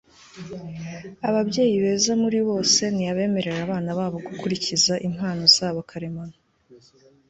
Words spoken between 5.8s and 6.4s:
karemano